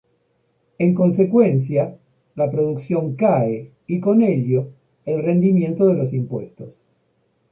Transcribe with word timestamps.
En 0.79 0.95
consecuencia, 0.95 1.95
la 2.33 2.49
producción 2.49 3.15
cae 3.15 3.69
y 3.85 3.99
con 3.99 4.23
ello 4.23 4.69
el 5.05 5.21
rendimiento 5.21 5.85
de 5.85 5.93
los 5.93 6.11
impuestos. 6.11 6.79